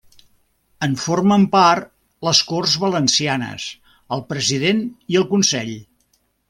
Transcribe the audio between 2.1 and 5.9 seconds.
les Corts Valencianes, el President i el Consell.